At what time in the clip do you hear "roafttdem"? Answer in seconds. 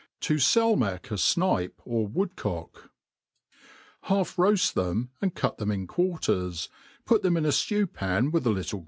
4.35-5.09